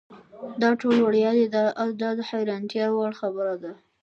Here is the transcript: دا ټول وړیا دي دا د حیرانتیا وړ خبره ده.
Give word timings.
دا 0.61 0.69
ټول 0.81 0.95
وړیا 1.05 1.31
دي 1.37 1.45
دا 2.01 2.09
د 2.17 2.21
حیرانتیا 2.29 2.85
وړ 2.91 3.11
خبره 3.21 3.55
ده. 3.63 3.71